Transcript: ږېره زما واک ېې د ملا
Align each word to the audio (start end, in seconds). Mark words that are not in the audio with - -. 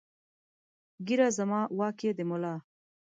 ږېره 1.05 1.27
زما 1.37 1.59
واک 1.77 1.99
ېې 2.05 2.11
د 2.17 2.19
ملا 2.29 2.55